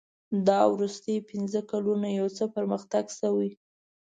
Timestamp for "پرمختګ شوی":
2.55-3.49